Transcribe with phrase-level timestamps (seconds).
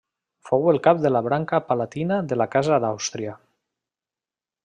[0.49, 3.39] Fou el cap de la branca palatina de la Casa d'Àustria.